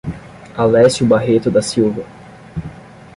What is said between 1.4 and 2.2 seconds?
da Silva